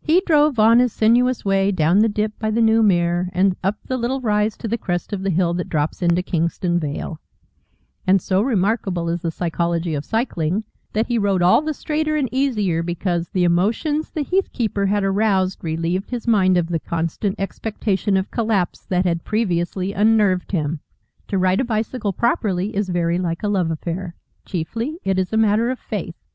[0.00, 3.76] He drove on his sinuous way down the dip by the new mere and up
[3.84, 7.20] the little rise to the crest of the hill that drops into Kingston Vale;
[8.06, 12.30] and so remarkable is the psychology of cycling, that he rode all the straighter and
[12.32, 18.16] easier because the emotions the heathkeeper had aroused relieved his mind of the constant expectation
[18.16, 20.80] of collapse that had previously unnerved him.
[21.28, 24.14] To ride a bicycle properly is very like a love affair
[24.46, 26.14] chiefly it is a matter of faith.